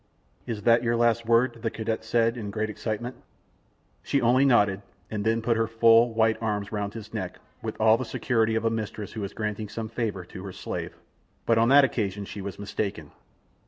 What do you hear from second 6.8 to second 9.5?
his neck, with all the security of a mistress who is